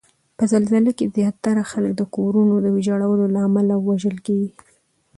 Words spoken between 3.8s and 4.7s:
وژل کیږي